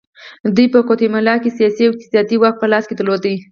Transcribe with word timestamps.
دوی 0.55 0.67
په 0.73 0.79
ګواتیمالا 0.87 1.35
کې 1.43 1.55
سیاسي 1.57 1.83
او 1.85 1.91
اقتصادي 1.91 2.35
واک 2.39 2.55
په 2.59 2.67
لاس 2.71 2.83
کې 2.87 2.95
درلود. 2.97 3.25